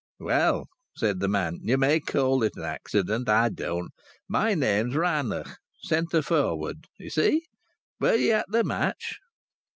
"Well," 0.17 0.65
said 0.95 1.19
the 1.19 1.27
man, 1.27 1.59
"you 1.61 1.77
may 1.77 1.99
call 1.99 2.41
it 2.41 2.55
an 2.57 2.63
accident; 2.63 3.29
I 3.29 3.49
don't. 3.49 3.91
My 4.27 4.55
name's 4.55 4.95
Rannoch; 4.95 5.59
centre 5.83 6.23
forward. 6.23 6.87
Ye 6.97 7.09
see? 7.09 7.43
Were 7.99 8.15
ye 8.15 8.31
at 8.31 8.47
the 8.49 8.63
match?" 8.63 9.19